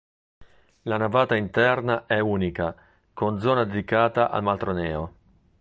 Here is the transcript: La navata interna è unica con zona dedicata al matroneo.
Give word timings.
La 0.85 0.97
navata 0.97 1.35
interna 1.35 2.07
è 2.07 2.17
unica 2.17 2.75
con 3.13 3.39
zona 3.39 3.65
dedicata 3.65 4.31
al 4.31 4.41
matroneo. 4.41 5.13